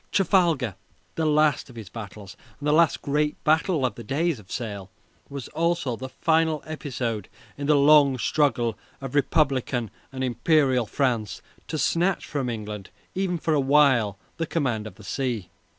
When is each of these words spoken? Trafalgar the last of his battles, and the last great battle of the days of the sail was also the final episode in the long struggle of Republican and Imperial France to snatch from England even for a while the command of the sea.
Trafalgar 0.11 0.73
the 1.13 1.27
last 1.27 1.69
of 1.69 1.75
his 1.75 1.87
battles, 1.87 2.35
and 2.59 2.67
the 2.67 2.73
last 2.73 3.03
great 3.03 3.37
battle 3.43 3.85
of 3.85 3.93
the 3.93 4.03
days 4.03 4.39
of 4.39 4.47
the 4.47 4.53
sail 4.53 4.89
was 5.29 5.47
also 5.49 5.95
the 5.95 6.09
final 6.09 6.63
episode 6.65 7.29
in 7.55 7.67
the 7.67 7.75
long 7.75 8.17
struggle 8.17 8.75
of 8.99 9.13
Republican 9.13 9.91
and 10.11 10.23
Imperial 10.23 10.87
France 10.87 11.39
to 11.67 11.77
snatch 11.77 12.25
from 12.25 12.49
England 12.49 12.89
even 13.13 13.37
for 13.37 13.53
a 13.53 13.59
while 13.59 14.17
the 14.37 14.47
command 14.47 14.87
of 14.87 14.95
the 14.95 15.03
sea. 15.03 15.49